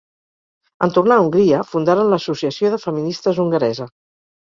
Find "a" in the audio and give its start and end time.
1.19-1.27